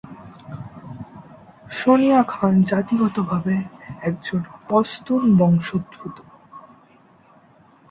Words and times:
সোনিয়া 1.71 2.21
খান 2.23 2.53
জাতিগতভাবে 2.61 3.55
একজন 4.01 4.41
পশতুন 4.69 5.21
বংশোদ্ভূত। 5.37 6.15